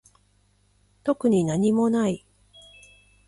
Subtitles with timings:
[1.03, 2.25] 特になにもない